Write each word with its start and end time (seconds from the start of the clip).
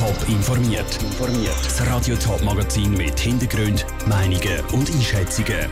Top 0.00 0.28
informiert. 0.30 0.98
Das 1.62 1.86
Radio 1.86 2.16
Top 2.16 2.42
Magazin 2.42 2.92
mit 2.94 3.20
Hintergrund, 3.20 3.84
Meinungen 4.06 4.64
und 4.72 4.90
Einschätzungen 4.90 5.68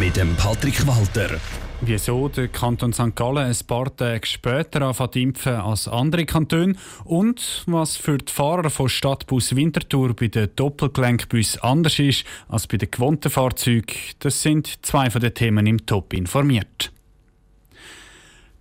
mit 0.00 0.16
dem 0.16 0.34
Patrick 0.36 0.86
Walter. 0.86 1.38
Wieso 1.82 2.30
der 2.30 2.48
Kanton 2.48 2.94
St. 2.94 3.14
Gallen 3.14 3.46
ein 3.46 3.56
paar 3.66 3.94
Tage 3.94 4.26
später 4.26 4.80
anfängt 4.80 5.16
impfen 5.16 5.56
als 5.56 5.86
andere 5.86 6.24
Kantone 6.24 6.76
und 7.04 7.64
was 7.66 7.98
für 7.98 8.16
die 8.16 8.32
Fahrer 8.32 8.70
von 8.70 8.88
Stadtbus 8.88 9.54
Winterthur 9.54 10.16
bei 10.16 10.28
den 10.28 10.48
Doppelgelenkbus 10.56 11.58
anders 11.58 11.98
ist 11.98 12.24
als 12.48 12.66
bei 12.66 12.78
den 12.78 12.90
gewohnten 12.90 13.30
Fahrzeugen, 13.30 13.92
das 14.20 14.40
sind 14.40 14.78
zwei 14.80 15.10
von 15.10 15.20
den 15.20 15.34
Themen 15.34 15.66
im 15.66 15.84
Top 15.84 16.14
informiert. 16.14 16.90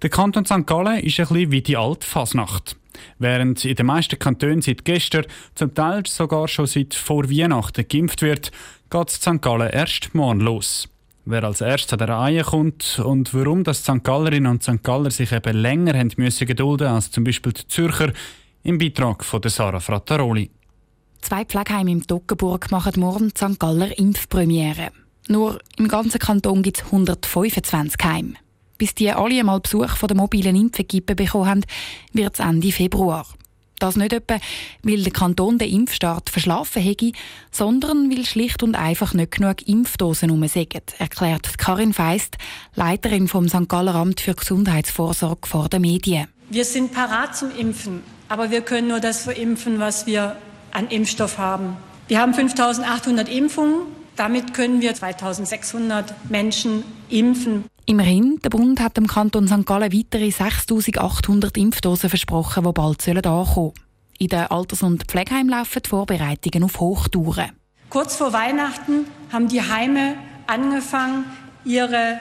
Der 0.03 0.11
Kanton 0.11 0.45
St. 0.45 0.67
Gallen 0.67 0.99
ist 0.99 1.19
ein 1.19 1.27
bisschen 1.27 1.51
wie 1.51 1.61
die 1.61 1.75
alte 1.75 2.05
Fasnacht. 2.05 2.75
Während 3.17 3.65
in 3.65 3.75
den 3.75 3.87
meisten 3.87 4.19
Kantonen 4.19 4.61
seit 4.61 4.85
gestern, 4.85 5.25
zum 5.55 5.73
Teil 5.73 6.03
sogar 6.05 6.47
schon 6.47 6.67
seit 6.67 6.93
vor 6.93 7.29
Weihnachten 7.31 7.87
geimpft 7.87 8.21
wird, 8.21 8.51
geht 8.91 9.09
St. 9.09 9.41
Gallen 9.41 9.71
erst 9.71 10.13
morgen 10.13 10.41
los. 10.41 10.87
Wer 11.25 11.43
als 11.43 11.61
erstes 11.61 11.93
an 11.93 11.99
der 11.99 12.09
Reihe 12.09 12.43
kommt 12.43 13.01
und 13.03 13.33
warum 13.33 13.63
das 13.63 13.79
St. 13.79 14.03
Gallerinnen 14.03 14.51
und 14.51 14.61
St. 14.63 14.83
Galler 14.83 15.09
sich 15.09 15.31
eben 15.31 15.57
länger 15.57 15.97
haben 15.97 16.11
müssen 16.17 16.45
gedulden 16.45 16.87
als 16.87 17.09
zum 17.09 17.23
Beispiel 17.23 17.53
die 17.53 17.67
Zürcher, 17.67 18.13
im 18.63 18.77
Beitrag 18.77 19.25
von 19.25 19.41
Sarah 19.45 19.79
Frattaroli. 19.79 20.51
Zwei 21.21 21.43
Pflegeheime 21.43 21.91
im 21.91 22.05
Toggenburg 22.05 22.69
machen 22.69 22.99
morgen 22.99 23.31
St. 23.31 23.59
Galler 23.59 23.97
Impfpremiere. 23.97 24.91
Nur 25.27 25.59
im 25.77 25.87
ganzen 25.87 26.19
Kanton 26.19 26.61
gibt 26.61 26.77
es 26.77 26.85
125 26.85 27.97
Heime. 28.03 28.33
Bis 28.77 28.95
die 28.95 29.11
alle 29.11 29.39
einmal 29.39 29.59
Besuch 29.59 29.95
von 29.95 30.07
der 30.07 30.17
mobilen 30.17 30.55
Impfequipe 30.55 31.15
bekommen 31.15 31.47
haben, 31.47 31.65
wird 32.13 32.33
es 32.33 32.45
Ende 32.45 32.71
Februar. 32.71 33.25
Das 33.79 33.95
nicht 33.95 34.13
etwa, 34.13 34.39
weil 34.81 35.03
der 35.03 35.13
Kanton 35.13 35.59
den 35.59 35.69
Impfstart 35.69 36.31
verschlafen 36.31 36.81
hätte, 36.81 37.11
sondern 37.51 38.09
weil 38.09 38.25
schlicht 38.25 38.63
und 38.63 38.75
einfach 38.75 39.13
nicht 39.13 39.31
genug 39.31 39.67
Impfdosen 39.67 40.31
rumsägen, 40.31 40.81
erklärt 40.97 41.57
Karin 41.59 41.93
Feist, 41.93 42.37
Leiterin 42.73 43.27
vom 43.27 43.47
St. 43.47 43.69
Galler 43.69 43.95
Amt 43.95 44.21
für 44.21 44.33
Gesundheitsvorsorge 44.33 45.47
vor 45.47 45.69
den 45.69 45.81
Medien. 45.81 46.27
Wir 46.49 46.65
sind 46.65 46.91
parat 46.91 47.35
zum 47.35 47.55
Impfen, 47.55 48.01
aber 48.29 48.49
wir 48.49 48.61
können 48.61 48.87
nur 48.87 48.99
das 48.99 49.23
verimpfen, 49.23 49.79
was 49.79 50.07
wir 50.07 50.37
an 50.71 50.87
Impfstoff 50.87 51.37
haben. 51.37 51.77
Wir 52.07 52.19
haben 52.19 52.33
5800 52.33 53.29
Impfungen, 53.29 53.81
damit 54.15 54.53
können 54.53 54.81
wir 54.81 54.95
2600 54.95 56.29
Menschen 56.29 56.83
impfen. 57.09 57.65
Immerhin, 57.89 58.37
der 58.43 58.49
Bund 58.49 58.81
hat 58.81 58.97
dem 58.97 59.07
Kanton 59.07 59.47
St. 59.47 59.65
Gallen 59.65 59.93
weitere 59.93 60.29
6800 60.29 61.55
Impfdosen 61.55 62.09
versprochen, 62.09 62.65
die 62.65 62.71
bald 62.73 63.07
ankommen 63.07 63.45
sollen. 63.45 63.73
In 64.19 64.27
den 64.27 64.39
Alters- 64.41 64.83
und 64.83 65.05
Pflegeheimen 65.05 65.47
laufen 65.47 65.81
die 65.85 65.87
Vorbereitungen 65.87 66.65
auf 66.65 66.81
Hochtouren. 66.81 67.51
Kurz 67.89 68.17
vor 68.17 68.33
Weihnachten 68.33 69.05
haben 69.31 69.47
die 69.47 69.61
Heime 69.61 70.15
angefangen, 70.47 71.23
ihre 71.63 72.19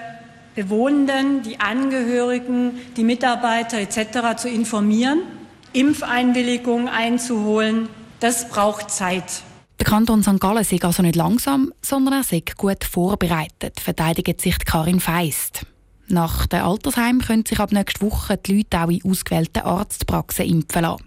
Bewohnenden, 0.55 1.43
die 1.43 1.59
Angehörigen, 1.59 2.79
die 2.97 3.03
Mitarbeiter 3.03 3.79
etc. 3.79 4.37
zu 4.37 4.49
informieren, 4.49 5.23
Impfeinwilligungen 5.73 6.87
einzuholen. 6.87 7.89
Das 8.21 8.49
braucht 8.51 8.93
Zeit. 8.93 9.43
Der 9.87 9.93
Kanton 9.93 10.25
St. 10.25 10.41
Gallen 10.41 10.65
sei 10.65 10.81
also 10.83 11.01
nicht 11.01 11.15
langsam, 11.15 11.73
sondern 11.81 12.15
er 12.15 12.25
sei 12.25 12.43
gut 12.57 12.83
vorbereitet, 12.83 13.79
verteidigt 13.79 14.41
sich 14.41 14.59
Karin 14.59 14.99
Feist. 14.99 15.65
Nach 16.09 16.47
dem 16.47 16.65
Altersheim 16.65 17.21
können 17.21 17.47
sich 17.47 17.61
ab 17.61 17.71
nächster 17.71 18.05
Woche 18.05 18.37
die 18.37 18.57
Leute 18.57 18.83
auch 18.83 18.89
in 18.89 19.09
ausgewählten 19.09 19.63
Arztpraxen 19.63 20.45
impfen 20.45 20.83
lassen. 20.83 21.05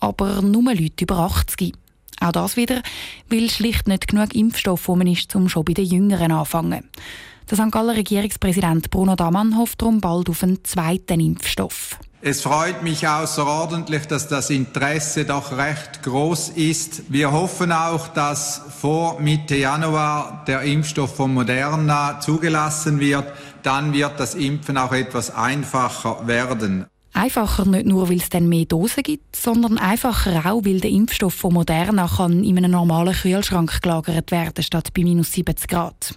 Aber 0.00 0.42
nur 0.42 0.74
Leute 0.74 1.04
über 1.04 1.18
80. 1.18 1.72
Auch 2.20 2.32
das 2.32 2.56
wieder, 2.56 2.82
weil 3.30 3.48
schlicht 3.48 3.86
nicht 3.86 4.08
genug 4.08 4.34
Impfstoff 4.34 4.88
rum 4.88 5.02
ist, 5.02 5.36
um 5.36 5.48
schon 5.48 5.64
bei 5.64 5.74
den 5.74 5.86
Jüngeren 5.86 6.32
anfangen. 6.32 6.82
Der 7.48 7.56
St. 7.56 7.70
Galler 7.70 7.94
Regierungspräsident 7.94 8.90
Bruno 8.90 9.14
Damann 9.14 9.56
hofft 9.56 9.82
darum 9.82 10.00
bald 10.00 10.28
auf 10.28 10.42
einen 10.42 10.64
zweiten 10.64 11.20
Impfstoff. 11.20 12.00
Es 12.22 12.40
freut 12.40 12.82
mich 12.82 13.06
außerordentlich, 13.06 14.06
dass 14.06 14.26
das 14.26 14.48
Interesse 14.48 15.26
doch 15.26 15.56
recht 15.56 16.02
groß 16.02 16.50
ist. 16.50 17.12
Wir 17.12 17.30
hoffen 17.30 17.72
auch, 17.72 18.08
dass 18.08 18.62
vor 18.80 19.20
Mitte 19.20 19.56
Januar 19.56 20.42
der 20.46 20.62
Impfstoff 20.62 21.14
von 21.14 21.34
Moderna 21.34 22.18
zugelassen 22.20 23.00
wird. 23.00 23.30
Dann 23.62 23.92
wird 23.92 24.18
das 24.18 24.34
Impfen 24.34 24.78
auch 24.78 24.92
etwas 24.92 25.34
einfacher 25.34 26.26
werden. 26.26 26.86
Einfacher 27.12 27.66
nicht 27.66 27.86
nur, 27.86 28.08
weil 28.08 28.16
es 28.16 28.30
dann 28.30 28.48
mehr 28.48 28.64
Dosen 28.64 29.02
gibt, 29.02 29.36
sondern 29.36 29.78
einfacher 29.78 30.50
auch, 30.50 30.64
weil 30.64 30.80
der 30.80 30.90
Impfstoff 30.90 31.34
von 31.34 31.52
Moderna 31.52 32.08
kann 32.08 32.44
in 32.44 32.56
einem 32.56 32.70
normalen 32.70 33.14
Kühlschrank 33.14 33.82
gelagert 33.82 34.30
werden 34.30 34.64
statt 34.64 34.88
bei 34.94 35.02
minus 35.02 35.32
70 35.32 35.68
Grad. 35.68 36.14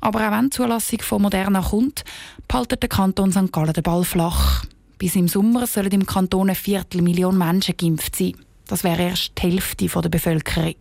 Aber 0.00 0.26
auch 0.26 0.32
wenn 0.32 0.44
die 0.44 0.50
Zulassung 0.50 1.00
von 1.00 1.22
Moderna 1.22 1.60
kommt, 1.60 2.04
behaltet 2.48 2.82
der 2.82 2.88
Kanton 2.88 3.32
St. 3.32 3.52
Gallen 3.52 3.72
den 3.72 3.82
Ball 3.82 4.04
flach. 4.04 4.64
Bis 4.98 5.16
im 5.16 5.28
Sommer 5.28 5.66
sollen 5.66 5.92
im 5.92 6.06
Kanton 6.06 6.48
eine 6.48 6.54
Viertelmillion 6.54 7.36
Menschen 7.36 7.76
geimpft 7.76 8.16
sein. 8.16 8.34
Das 8.66 8.82
wäre 8.82 9.02
erst 9.02 9.32
die 9.36 9.42
Hälfte 9.42 9.86
der 9.86 10.08
Bevölkerung. 10.08 10.74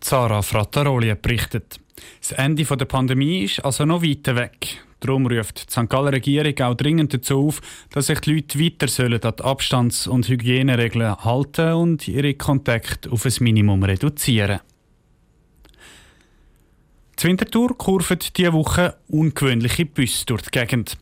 Zara 0.00 0.42
Frattaroli 0.42 1.14
berichtet. 1.14 1.78
Das 2.20 2.32
Ende 2.32 2.64
der 2.64 2.84
Pandemie 2.86 3.44
ist 3.44 3.64
also 3.64 3.84
noch 3.84 4.02
weiter 4.02 4.36
weg. 4.36 4.84
Darum 5.00 5.26
ruft 5.26 5.68
die 5.68 5.70
St. 5.70 5.88
Galler 5.90 6.12
Regierung 6.12 6.58
auch 6.60 6.74
dringend 6.74 7.12
dazu 7.12 7.48
auf, 7.48 7.60
dass 7.90 8.06
sich 8.06 8.20
die 8.20 8.34
Leute 8.34 8.58
weiter 8.58 8.88
sollen 8.88 9.22
an 9.22 9.34
die 9.38 9.44
Abstands- 9.44 10.06
und 10.06 10.28
Hygieneregeln 10.28 11.16
halten 11.16 11.74
und 11.74 12.08
ihre 12.08 12.34
Kontakte 12.34 13.12
auf 13.12 13.26
ein 13.26 13.34
Minimum 13.40 13.82
reduzieren. 13.82 14.60
Die 17.18 17.24
Wintertour 17.28 17.76
kurvet 17.76 18.36
diese 18.36 18.52
Woche 18.54 18.96
ungewöhnliche 19.08 19.86
Busse 19.86 20.26
durch 20.26 20.42
die 20.42 20.58
Gegend. 20.58 20.96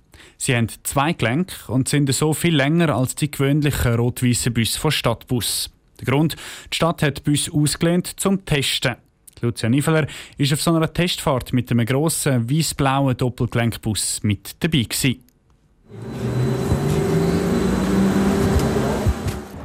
Sie 0.45 0.57
haben 0.57 0.67
zwei 0.83 1.13
Gelenke 1.13 1.55
und 1.69 1.89
sind 1.89 2.13
so 2.13 2.35
viel 2.35 2.57
länger 2.57 2.89
als 2.97 3.15
die 3.15 3.31
gewöhnlichen 3.31 3.95
rot-weißen 3.95 4.53
Busse 4.53 4.81
von 4.81 4.91
Stadtbus. 4.91 5.71
Der 6.01 6.07
Grund, 6.07 6.35
die 6.73 6.75
Stadt 6.75 7.01
hat 7.05 7.19
die 7.19 7.31
Busse 7.31 7.53
ausgelehnt 7.53 8.19
zum 8.19 8.45
Testen. 8.45 8.97
Lucia 9.41 9.69
Niveler 9.69 10.09
war 10.39 10.53
auf 10.53 10.61
so 10.61 10.75
einer 10.75 10.93
Testfahrt 10.93 11.53
mit 11.53 11.71
einem 11.71 11.87
grossen 11.87 12.51
weiß-blauen 12.51 13.17
Doppelgelenkbus 13.17 14.25
mit 14.25 14.57
dabei. 14.59 14.83
Gewesen. 14.83 15.23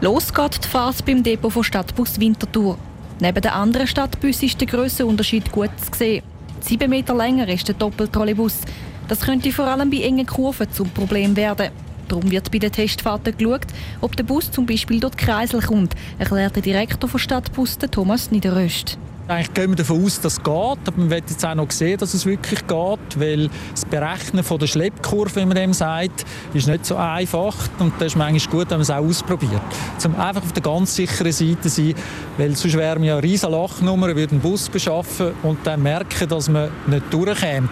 Los 0.02 0.32
geht 0.32 0.64
die 0.64 0.68
Fahrt 0.68 1.04
beim 1.08 1.24
Depot 1.24 1.52
von 1.52 1.64
Stadtbus 1.64 2.20
Winterthur. 2.20 2.78
Neben 3.20 3.42
den 3.42 3.52
anderen 3.52 3.88
Stadtbussen 3.88 4.48
ist 4.48 4.62
der 4.62 4.68
grösste 4.68 5.08
Unterschied 5.08 5.52
gut 5.52 5.72
zu 5.80 5.98
sehen. 5.98 6.24
Sieben 6.60 6.92
Meter 6.92 7.16
länger 7.16 7.48
ist 7.48 7.68
der 7.68 7.74
Doppeltrolley-Bus. 7.74 8.62
Das 9.08 9.22
könnte 9.22 9.52
vor 9.52 9.66
allem 9.66 9.90
bei 9.90 10.02
engen 10.02 10.26
Kurven 10.26 10.72
zum 10.72 10.90
Problem 10.90 11.36
werden. 11.36 11.70
Darum 12.08 12.30
wird 12.32 12.52
bei 12.52 12.60
den 12.60 12.72
Testfahrten 12.72 13.38
geschaut, 13.38 13.68
ob 14.02 14.16
der 14.16 14.24
Bus 14.24 14.52
zum 14.52 14.66
Beispiel 14.66 15.00
durch 15.00 15.18
Kreisel 15.18 15.62
kommt, 15.62 15.94
erklärt 16.20 16.56
der 16.56 16.64
Direktor 16.64 17.10
von 17.10 17.20
Stadtbus, 17.20 17.78
Thomas 17.78 18.32
Niederöst. 18.32 18.98
Eigentlich 19.30 19.54
gehen 19.54 19.72
wir 19.72 19.76
davon 19.76 20.06
aus, 20.06 20.22
dass 20.22 20.34
es 20.34 20.44
geht, 20.44 20.48
aber 20.54 20.94
man 20.96 21.10
wird 21.10 21.30
jetzt 21.30 21.46
auch 21.46 21.54
noch 21.54 21.70
sehen, 21.70 21.98
dass 21.98 22.14
es 22.14 22.26
wirklich 22.26 22.66
geht, 22.66 23.20
weil 23.20 23.50
das 23.72 23.84
Berechnen 23.84 24.42
von 24.42 24.58
der 24.58 24.68
Schleppkurve, 24.68 25.42
wie 25.42 25.46
man 25.46 25.58
dem 25.58 25.74
sagt, 25.74 26.26
ist 26.54 26.68
nicht 26.70 26.86
so 26.86 26.96
einfach 26.96 27.54
und 27.80 27.92
das 28.00 28.08
ist 28.08 28.16
manchmal 28.16 28.52
gut, 28.52 28.70
wenn 28.70 28.78
man 28.78 28.82
es 28.84 28.90
auch 28.90 29.04
ausprobiert. 29.04 29.62
Um 30.06 30.16
einfach 30.16 30.44
auf 30.44 30.54
der 30.54 30.64
ganz 30.64 30.96
sicheren 30.96 31.34
Seite 31.34 31.60
zu 31.62 31.70
sein, 31.70 31.96
weil 32.38 32.56
sonst 32.56 32.78
wären 32.78 33.02
wir 33.02 33.10
ja 33.10 33.18
riesige 33.18 33.52
Lachnummer, 33.52 34.16
würden 34.16 34.36
einen 34.36 34.40
Bus 34.40 34.70
beschaffen 34.70 35.34
und 35.44 35.60
dann 35.66 35.84
merken, 35.84 36.30
dass 36.30 36.48
wir 36.48 36.72
nicht 36.86 37.14
durchkämen 37.14 37.70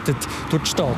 durch 0.49 0.63
die 0.63 0.69
Stadt. 0.69 0.95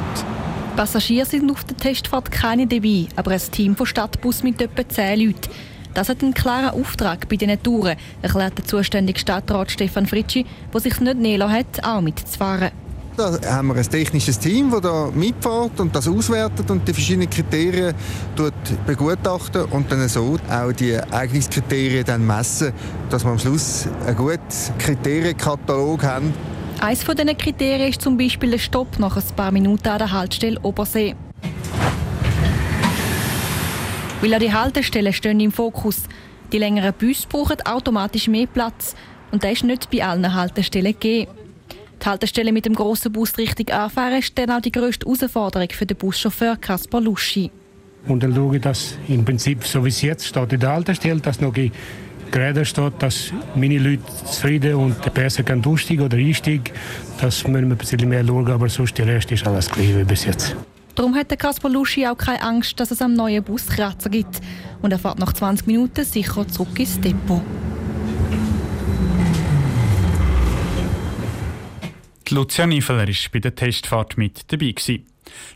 Passagiere 0.76 1.28
sind 1.28 1.52
auf 1.52 1.64
der 1.66 1.78
Testfahrt 1.78 2.32
keine 2.32 2.66
dabei, 2.66 3.06
aber 3.16 3.32
ein 3.32 3.42
Team 3.52 3.76
von 3.76 3.86
Stadtbus 3.86 4.42
mit 4.42 4.60
etwa 4.60 4.88
10 4.88 5.20
Leuten. 5.20 5.50
Das 5.98 6.10
hat 6.10 6.22
einen 6.22 6.36
klaren 6.36 6.80
Auftrag 6.80 7.28
bei 7.28 7.38
diesen 7.38 7.64
Touren, 7.64 7.98
erklärt 8.22 8.56
der 8.56 8.66
zuständige 8.66 9.20
Stadtrat 9.20 9.72
Stefan 9.72 10.06
Fritschi, 10.06 10.46
der 10.72 10.80
sich 10.80 11.00
nicht 11.00 11.18
nehmen 11.18 11.52
hat, 11.52 11.84
auch 11.84 12.02
mitzufahren. 12.02 12.70
Da 13.18 13.32
haben 13.48 13.70
wir 13.70 13.78
ein 13.78 13.82
technisches 13.82 14.38
Team, 14.38 14.70
das 14.70 14.82
da 14.82 15.10
mitfährt 15.12 15.80
und 15.80 15.96
das 15.96 16.08
auswertet 16.08 16.70
und 16.70 16.88
die 16.88 16.94
verschiedenen 16.94 17.28
Kriterien 17.32 17.96
begutachtet 18.86 19.72
und 19.72 19.92
dann 19.92 20.08
so 20.08 20.38
auch 20.48 20.72
die 20.72 20.96
Eignungskriterien 20.98 22.06
dann 22.06 22.28
messen, 22.28 22.74
dass 23.10 23.26
wir 23.26 23.32
am 23.32 23.40
Schluss 23.40 23.88
einen 24.06 24.16
guten 24.16 24.38
Kriterienkatalog 24.78 26.04
haben. 26.04 26.32
Eines 26.80 27.02
von 27.02 27.16
diesen 27.16 27.36
Kriterien 27.36 27.90
ist 27.90 28.04
zum 28.04 28.20
Beispiel 28.20 28.52
der 28.52 28.60
Stopp 28.60 29.00
nach 29.00 29.18
ein 29.18 29.24
paar 29.36 29.52
Minuten 29.52 29.88
an 29.88 29.98
der 29.98 30.12
Haltestelle 30.12 30.60
Obersee. 30.62 31.16
Weil 34.20 34.34
an 34.34 34.40
die 34.40 34.52
Haltestellen 34.52 35.14
stehen 35.14 35.40
im 35.40 35.52
Fokus. 35.52 36.04
Die 36.52 36.58
längeren 36.58 36.94
Busse 36.94 37.28
brauchen 37.30 37.62
automatisch 37.66 38.28
mehr 38.28 38.48
Platz. 38.48 38.96
Und 39.32 39.44
das 39.44 39.52
ist 39.54 39.64
nicht 39.64 39.92
bei 39.92 40.04
allen 40.04 40.34
Haltestellen 40.34 40.94
gegeben. 40.94 41.32
Die 42.02 42.06
Haltestelle 42.06 42.52
mit 42.52 42.66
dem 42.66 42.74
grossen 42.74 43.12
Bus 43.12 43.38
richtig 43.38 43.72
anfahren 43.72 44.20
ist 44.20 44.38
dann 44.38 44.50
auch 44.50 44.62
die 44.62 44.72
grösste 44.72 45.06
Herausforderung 45.06 45.70
für 45.72 45.86
den 45.86 45.98
Buschauffeur 45.98 46.56
Kaspar 46.58 47.02
Luschi. 47.02 47.52
Und 48.08 48.24
dann 48.24 48.34
schaue 48.34 48.56
ich, 48.56 48.62
dass 48.62 48.98
im 49.08 49.24
Prinzip, 49.24 49.64
so 49.64 49.84
wie 49.86 49.90
es 49.90 50.02
jetzt 50.02 50.26
steht 50.26 50.54
in 50.54 50.60
der 50.62 50.72
Haltestelle, 50.72 51.20
dass 51.20 51.40
noch 51.40 51.54
gerade 52.32 52.66
steht, 52.66 52.94
dass 53.00 53.32
meine 53.56 53.78
Leute 53.78 54.04
zufrieden 54.26 54.76
und 54.76 55.14
besser 55.14 55.44
können 55.44 55.64
aussteigen 55.66 56.06
oder 56.06 56.18
einsteigen. 56.18 56.74
Das 57.20 57.48
müssen 57.48 57.70
wir 57.70 57.76
ein 57.76 57.78
bisschen 57.78 58.10
mehr 58.10 58.26
schauen, 58.26 58.48
aber 58.50 58.70
sonst 58.70 58.98
der 58.98 59.08
Rest 59.08 59.32
ist 59.32 59.46
alles 59.46 59.70
gleich 59.70 59.96
wie 59.96 60.04
bis 60.04 60.26
jetzt. 60.26 60.56
Darum 60.98 61.14
hat 61.14 61.30
der 61.30 61.38
Kaspar 61.38 61.70
Luschi 61.70 62.08
auch 62.08 62.18
keine 62.18 62.42
Angst, 62.42 62.80
dass 62.80 62.90
es 62.90 63.04
am 63.04 63.14
neuen 63.14 63.44
Bus 63.44 63.68
Kratzer 63.68 64.10
gibt. 64.10 64.42
Und 64.82 64.92
er 64.92 64.98
fährt 64.98 65.20
nach 65.20 65.32
20 65.32 65.68
Minuten 65.68 66.04
sicher 66.04 66.48
zurück 66.48 66.80
ins 66.80 67.00
Depot. 67.00 67.44
Die 72.28 72.34
Lucia 72.34 72.66
Niveler 72.66 73.08
war 73.08 73.16
bei 73.32 73.40
der 73.40 73.54
Testfahrt 73.54 74.18
mit 74.18 74.52
dabei. 74.52 74.74
Die 74.88 75.04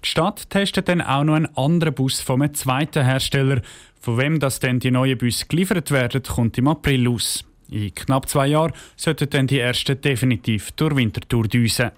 Stadt 0.03 0.47
testet 0.51 0.87
dann 0.87 1.01
auch 1.01 1.23
noch 1.23 1.33
einen 1.33 1.57
anderen 1.57 1.95
Bus 1.95 2.21
von 2.21 2.43
einem 2.43 2.53
zweiten 2.53 3.03
Hersteller. 3.03 3.63
Von 3.99 4.19
wem 4.19 4.39
das 4.39 4.59
denn 4.59 4.79
die 4.79 4.91
neuen 4.91 5.17
Busse 5.17 5.47
geliefert 5.47 5.89
werden, 5.89 6.21
kommt 6.21 6.59
im 6.59 6.67
April 6.67 7.07
aus. 7.07 7.43
In 7.67 7.95
knapp 7.95 8.29
zwei 8.29 8.45
Jahren 8.45 8.73
sollten 8.95 9.27
dann 9.31 9.47
die 9.47 9.57
ersten 9.57 9.99
definitiv 9.99 10.71
durch 10.73 10.95
Winterthur 10.95 11.47
düsen. 11.47 11.89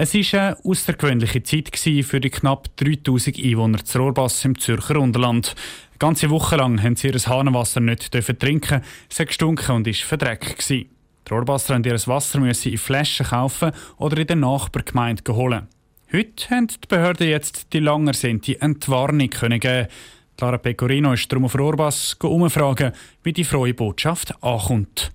Es 0.00 0.14
war 0.14 0.40
eine 0.40 0.56
außergewöhnliche 0.64 1.42
Zeit 1.42 1.76
für 1.76 2.20
die 2.20 2.30
knapp 2.30 2.68
3000 2.76 3.36
Einwohner 3.36 3.84
zu 3.84 3.98
Rohrbass 3.98 4.44
im 4.44 4.56
Zürcher 4.56 5.00
Unterland. 5.00 5.56
Eine 5.90 5.98
ganze 5.98 6.30
Woche 6.30 6.54
lang 6.54 6.80
haben 6.80 6.94
sie 6.94 7.08
ihr 7.08 7.18
Hahnenwasser 7.18 7.80
nicht 7.80 8.12
trinken, 8.12 8.82
es 9.10 9.16
gestunken 9.16 9.74
und 9.74 9.88
war 9.88 9.92
verdreckt. 9.92 10.70
Die 10.70 10.88
Rohrbasser 11.28 11.76
mussten 11.76 11.90
ihr 11.90 12.06
Wasser 12.06 12.38
in 12.38 12.78
Flaschen 12.78 13.26
kaufen 13.26 13.72
oder 13.96 14.18
in 14.18 14.28
der 14.28 14.36
Nachbargemeinde 14.36 15.34
holen. 15.34 15.66
Heute 16.12 16.48
haben 16.48 16.68
die 16.68 16.86
Behörden 16.86 17.28
jetzt 17.28 17.72
die 17.72 17.80
lang 17.80 18.06
ersehnte 18.06 18.60
Entwarnung 18.60 19.30
geben. 19.30 19.88
Clara 20.36 20.58
Pecorino 20.58 21.12
ist 21.14 21.32
darum 21.32 21.46
auf 21.46 21.58
Rohrbass 21.58 22.14
umfragen, 22.22 22.92
wie 23.24 23.32
die 23.32 23.42
frohe 23.42 23.74
Botschaft 23.74 24.32
ankommt. 24.44 25.10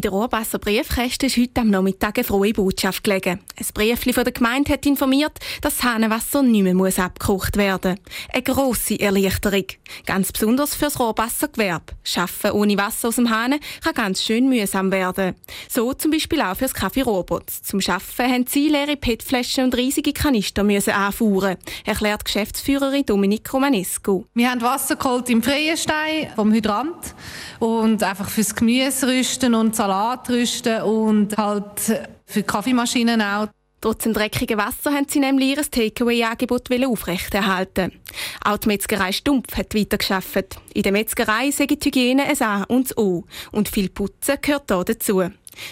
In 0.00 0.02
der 0.02 0.12
Rohrbasser 0.12 0.58
Briefkäste 0.58 1.26
ist 1.26 1.36
heute 1.36 1.60
am 1.60 1.68
Nachmittag 1.68 2.16
eine 2.16 2.24
frohe 2.24 2.54
Botschaft 2.54 3.04
gelegen. 3.04 3.38
Ein 3.58 3.66
Briefli 3.74 4.14
von 4.14 4.24
der 4.24 4.32
Gemeinde 4.32 4.72
hat 4.72 4.86
informiert, 4.86 5.38
dass 5.60 5.76
das 5.76 5.84
Hahnenwasser 5.84 6.42
nicht 6.42 6.62
mehr 6.62 7.04
abgekocht 7.04 7.58
werden 7.58 7.98
muss. 7.98 8.34
Eine 8.34 8.42
grosse 8.42 8.98
Erleichterung. 8.98 9.66
Ganz 10.06 10.32
besonders 10.32 10.74
für 10.74 10.86
das 10.86 10.98
Rohrbassergewerbe. 10.98 11.92
Schaffen 12.02 12.52
ohne 12.52 12.78
Wasser 12.78 13.08
aus 13.08 13.16
dem 13.16 13.28
Hahn 13.28 13.56
kann 13.84 13.92
ganz 13.92 14.22
schön 14.22 14.48
mühsam 14.48 14.90
werden. 14.90 15.34
So 15.68 15.92
zum 15.92 16.12
Beispiel 16.12 16.40
auch 16.40 16.54
für 16.54 16.64
das 16.64 16.72
Kaffee 16.72 17.02
Robots. 17.02 17.62
Zum 17.62 17.82
Schaffen 17.82 18.24
haben 18.24 18.46
sie 18.46 18.70
leere 18.70 18.96
PET-Flaschen 18.96 19.64
und 19.64 19.76
riesige 19.76 20.14
Kanister 20.14 20.64
müssen 20.64 20.94
anfahren, 20.94 21.58
erklärt 21.84 22.24
Geschäftsführerin 22.24 23.04
Dominik 23.04 23.52
Romanescu. 23.52 24.24
Wir 24.32 24.50
haben 24.50 24.62
Wasser 24.62 24.96
geholt 24.96 25.28
im 25.28 25.42
Freienstein 25.42 26.32
vom 26.36 26.54
Hydrant 26.54 27.14
und 27.58 28.02
einfach 28.02 28.30
fürs 28.30 28.54
Gemüse 28.54 29.06
rüsten 29.06 29.54
und 29.54 29.76
Salat 29.76 29.89
rüsten 30.28 30.82
und 30.82 31.36
halt 31.36 32.08
für 32.26 32.42
Kaffeemaschinen 32.42 33.20
auch. 33.20 33.48
Trotz 33.80 34.02
dem 34.02 34.12
dreckigen 34.12 34.58
Wasser 34.58 34.92
haben 34.92 35.06
sie 35.08 35.20
nämlich 35.20 35.56
ihr 35.56 35.62
Takeaway-Angebot 35.62 36.68
aufrechterhalten. 36.84 37.92
Auch 38.44 38.58
die 38.58 38.68
Metzgerei 38.68 39.10
Stumpf 39.10 39.56
hat 39.56 39.74
weitergeschafft. 39.74 40.56
In 40.74 40.82
der 40.82 40.92
Metzgerei 40.92 41.50
sei 41.50 41.64
die 41.64 41.78
Hygiene 41.82 42.24
ein 42.24 42.42
A 42.42 42.64
und 42.64 42.90
das 42.90 42.98
O. 42.98 43.24
Und 43.52 43.70
viel 43.70 43.88
Putzen 43.88 44.36
gehört 44.42 44.70
hier 44.70 44.84
dazu. 44.84 45.22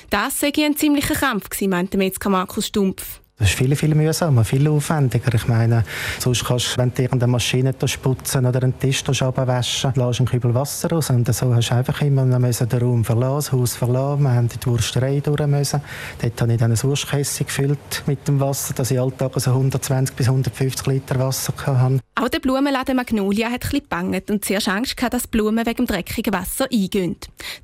Das 0.09 0.41
sei 0.41 0.53
ein 0.57 0.77
ziemlicher 0.77 1.15
Kampf, 1.15 1.49
meinte 1.69 1.99
Metzger 1.99 2.31
Markus 2.31 2.69
Stumpf. 2.69 3.21
Das 3.39 3.51
ist 3.51 3.57
viel, 3.57 3.77
viel 3.77 3.95
mühsamer, 3.95 4.45
viel 4.45 4.67
aufwendiger. 4.67 5.33
Ich 5.33 5.47
meine, 5.47 5.85
sonst 6.19 6.45
kannst 6.45 6.75
du, 6.75 6.79
wenn 6.81 6.93
du 6.93 7.03
irgendeine 7.03 7.31
Maschine 7.31 7.73
putzen 7.73 8.45
oder 8.45 8.65
einen 8.65 8.77
Tisch 8.81 9.05
abwaschen, 9.23 9.93
lässt 9.95 10.19
einen 10.19 10.27
Kübel 10.27 10.53
Wasser 10.55 10.91
raus. 10.91 11.11
Und 11.11 11.33
so 11.33 11.55
hast 11.55 11.71
du 11.71 11.75
einfach 11.77 12.03
immer 12.03 12.25
müssen 12.41 12.69
den 12.69 12.81
Raum 12.81 13.05
verlassen, 13.05 13.37
das 13.37 13.53
Haus 13.53 13.77
verlassen. 13.77 14.25
Wir 14.25 14.33
haben 14.33 14.49
die 14.49 14.67
Wursterei 14.67 15.21
durch 15.21 15.47
müssen. 15.47 15.81
Dort 16.21 16.41
habe 16.41 16.53
ich 16.53 16.59
dann 16.59 16.73
ein 16.73 16.83
Wurstkäse 16.83 17.45
gefüllt 17.45 18.03
mit 18.07 18.27
dem 18.27 18.41
Wasser, 18.41 18.75
dass 18.75 18.91
ich 18.91 18.99
alltag 18.99 19.31
so 19.37 19.53
120 19.53 20.17
bis 20.17 20.27
150 20.27 20.87
Liter 20.89 21.21
Wasser 21.21 21.53
hatte. 21.65 22.01
Auch 22.17 22.29
der 22.29 22.41
Blumenladen 22.41 22.97
Magnolia 22.97 23.51
hat 23.51 23.67
etwas 23.67 23.81
gebangt 23.81 24.31
und 24.33 24.45
zuerst 24.45 24.67
Angst 24.67 24.97
gehabt, 24.97 25.15
dass 25.15 25.23
die 25.23 25.29
Blumen 25.29 25.65
wegen 25.65 25.77
dem 25.77 25.87
dreckigen 25.87 26.35
Wasser 26.35 26.67
eingehen. 26.73 27.15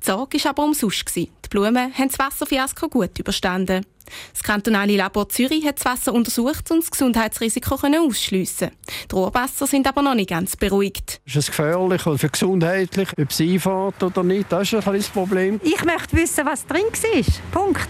Die 0.01 0.05
Sorge 0.05 0.41
war 0.41 0.51
aber 0.51 0.63
umsonst. 0.63 1.17
Die 1.17 1.29
Blumen 1.49 1.93
haben 1.93 2.07
das 2.07 2.17
Wasserfiasko 2.17 2.87
gut 2.87 3.19
überstanden. 3.19 3.85
Das 4.33 4.43
kantonale 4.43 4.95
Labor 4.95 5.29
Zürich 5.29 5.65
hat 5.65 5.77
das 5.77 5.85
Wasser 5.85 6.13
untersucht 6.13 6.71
und 6.71 6.83
das 6.83 6.91
Gesundheitsrisiko 6.91 7.75
ausschliessen. 7.75 8.71
Die 9.09 9.15
Rohrwasser 9.15 9.67
sind 9.67 9.87
aber 9.87 10.01
noch 10.01 10.15
nicht 10.15 10.29
ganz 10.29 10.55
beruhigt. 10.55 11.21
Ist 11.25 11.35
es 11.35 11.47
gefährlich 11.47 12.05
oder 12.05 12.17
für 12.17 12.29
gesundheitlich, 12.29 13.09
ob 13.17 13.29
es 13.29 13.41
einfährt 13.41 14.03
oder 14.03 14.23
nicht? 14.23 14.51
Das 14.51 14.71
ist 14.71 14.87
ein 14.87 14.93
das 14.93 15.09
Problem. 15.09 15.59
Ich 15.63 15.83
möchte 15.83 16.17
wissen, 16.17 16.45
was 16.45 16.65
drin 16.65 16.83
war. 16.83 17.63
Punkt. 17.63 17.87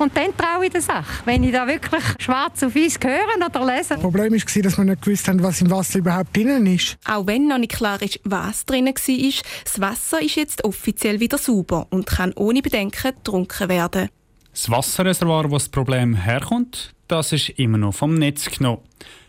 Und 0.00 0.16
dann 0.16 0.34
traue 0.34 0.64
ich 0.64 0.72
der 0.72 0.80
Sache. 0.80 1.22
Wenn 1.26 1.44
ich 1.44 1.52
da 1.52 1.66
wirklich 1.66 2.02
schwarz 2.18 2.62
auf 2.62 2.74
weiß 2.74 2.98
höre 3.04 3.46
oder 3.46 3.66
lese. 3.66 3.90
Das 3.90 4.00
Problem 4.00 4.32
war, 4.32 4.62
dass 4.62 4.78
wir 4.78 4.84
nicht 4.84 5.02
gewusst 5.02 5.28
haben, 5.28 5.42
was 5.42 5.60
im 5.60 5.70
Wasser 5.70 5.98
überhaupt 5.98 6.34
drin 6.34 6.64
ist. 6.66 6.96
Auch 7.04 7.26
wenn 7.26 7.48
noch 7.48 7.58
nicht 7.58 7.72
klar 7.72 8.00
ist, 8.00 8.18
was 8.24 8.64
drin 8.64 8.86
war, 8.86 8.92
das 9.64 9.80
Wasser 9.80 10.22
ist 10.22 10.36
jetzt 10.36 10.64
offiziell 10.64 11.20
wieder 11.20 11.36
sauber 11.36 11.86
und 11.90 12.06
kann 12.06 12.32
ohne 12.34 12.62
Bedenken 12.62 13.14
getrunken 13.14 13.68
werden. 13.68 14.08
Das 14.52 14.70
Wasserreservoir, 14.70 15.50
wo 15.50 15.54
das 15.54 15.68
Problem 15.68 16.14
herkommt, 16.14 16.94
das 17.08 17.32
ist 17.32 17.50
immer 17.50 17.78
noch 17.78 17.94
vom 17.94 18.14
Netz 18.14 18.50
genommen. 18.50 18.82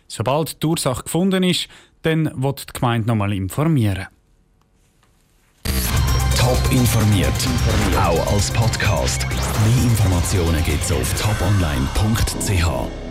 Sobald 0.07 0.61
die 0.61 0.67
Ursache 0.67 1.03
gefunden 1.03 1.43
ist, 1.43 1.67
dann 2.01 2.31
wird 2.41 2.69
die 2.69 2.79
Gemeinde 2.79 3.07
nochmal 3.07 3.33
informieren. 3.33 4.07
Top 6.37 6.59
informiert, 6.71 7.31
auch 7.95 8.33
als 8.33 8.51
Podcast. 8.51 9.27
Mehr 9.29 9.83
Informationen 9.83 10.63
gibt 10.63 10.83
es 10.83 10.91
auf 10.91 11.13
toponline.ch. 11.21 13.10